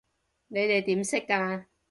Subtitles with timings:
[0.47, 1.65] 你哋點識㗎？